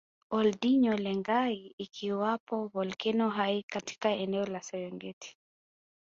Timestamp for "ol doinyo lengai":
0.37-1.75